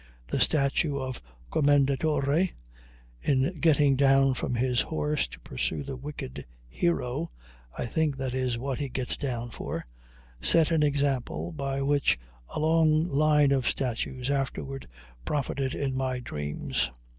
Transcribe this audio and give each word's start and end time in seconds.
The 0.25 0.39
statue 0.39 0.97
of 0.97 1.21
the 1.21 1.21
Commendatore, 1.51 2.49
in 3.21 3.59
getting 3.59 3.95
down 3.95 4.33
from 4.33 4.55
his 4.55 4.81
horse 4.81 5.27
to 5.27 5.39
pursue 5.41 5.83
the 5.83 5.95
wicked 5.95 6.43
hero 6.67 7.29
(I 7.77 7.85
think 7.85 8.17
that 8.17 8.33
is 8.33 8.57
what 8.57 8.79
he 8.79 8.89
gets 8.89 9.15
down 9.15 9.51
for), 9.51 9.85
set 10.41 10.71
an 10.71 10.81
example 10.81 11.51
by 11.51 11.83
which 11.83 12.17
a 12.49 12.59
long 12.59 13.09
line 13.09 13.51
of 13.51 13.69
statues 13.69 14.31
afterward 14.31 14.87
profited 15.23 15.75
in 15.75 15.95
my 15.95 16.19
dreams. 16.19 16.89